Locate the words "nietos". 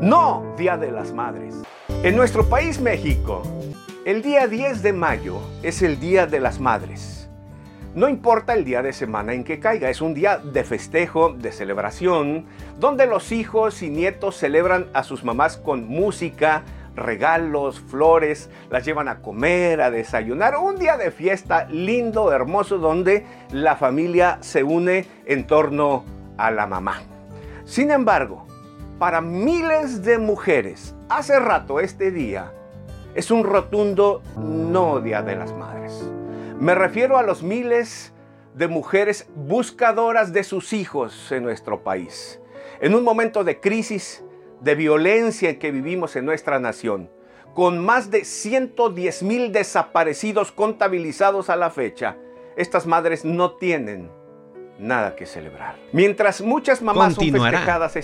13.90-14.36